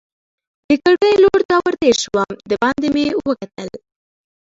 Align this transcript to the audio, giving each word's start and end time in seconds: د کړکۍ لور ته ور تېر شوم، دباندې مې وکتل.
د 0.67 0.69
کړکۍ 0.83 1.13
لور 1.23 1.41
ته 1.49 1.55
ور 1.63 1.73
تېر 1.81 1.95
شوم، 2.03 2.31
دباندې 2.49 2.87
مې 2.95 3.05
وکتل. 3.27 3.69